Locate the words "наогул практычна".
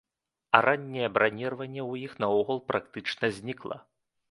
2.25-3.33